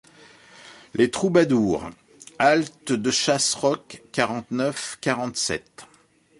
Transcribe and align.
Les 0.95 1.11
troubadours.― 1.11 1.87
Halte 2.39 2.91
de 2.91 3.11
chasse 3.11 3.53
Roques 3.53 4.01
quarante-neuf 4.11 4.97
quarante-sept. 4.99 5.85